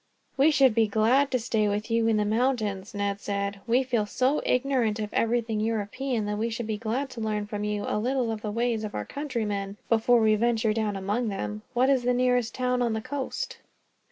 "We 0.35 0.49
should 0.49 0.73
be 0.73 0.87
glad 0.87 1.27
of 1.27 1.33
a 1.35 1.39
stay 1.43 1.67
with 1.67 1.91
you 1.91 2.07
in 2.07 2.17
the 2.17 2.25
mountains," 2.25 2.95
Ned 2.95 3.19
said. 3.19 3.59
"We 3.67 3.83
feel 3.83 4.07
so 4.07 4.41
ignorant 4.43 4.97
of 4.99 5.13
everything 5.13 5.59
European 5.59 6.25
that 6.25 6.39
we 6.39 6.49
should 6.49 6.65
be 6.65 6.79
glad 6.79 7.11
to 7.11 7.21
learn, 7.21 7.45
from 7.45 7.63
you, 7.63 7.83
a 7.87 7.99
little 7.99 8.31
of 8.31 8.41
the 8.41 8.49
ways 8.49 8.83
of 8.83 8.95
our 8.95 9.05
countrymen 9.05 9.77
before 9.89 10.19
we 10.19 10.33
venture 10.33 10.73
down 10.73 10.95
among 10.95 11.27
them. 11.27 11.61
What 11.75 11.91
is 11.91 12.01
the 12.01 12.15
nearest 12.15 12.55
town 12.55 12.81
on 12.81 12.93
the 12.93 13.01
coast?" 13.01 13.59